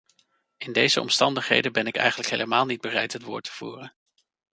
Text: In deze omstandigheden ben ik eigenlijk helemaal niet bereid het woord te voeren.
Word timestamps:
In 0.57 0.73
deze 0.73 1.01
omstandigheden 1.01 1.71
ben 1.73 1.87
ik 1.87 1.95
eigenlijk 1.95 2.29
helemaal 2.29 2.65
niet 2.65 2.81
bereid 2.81 3.13
het 3.13 3.21
woord 3.23 3.43
te 3.43 3.51
voeren. 3.51 3.95